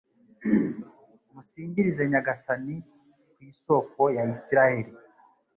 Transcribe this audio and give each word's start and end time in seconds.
musingirize 1.33 2.03
Nyagasani 2.11 2.75
ku 3.33 3.39
isoko 3.51 4.01
ya 4.15 4.23
Israheli 4.35 4.91